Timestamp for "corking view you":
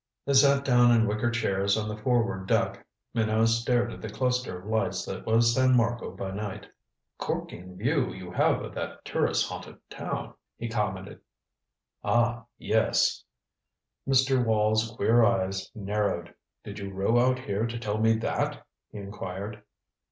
7.19-8.31